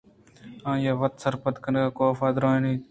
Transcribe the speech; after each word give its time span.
آئیءَ 0.71 0.99
وت 1.01 1.13
سرپد 1.23 1.55
کناںکافءَ 1.63 2.29
درّائینت 2.35 2.79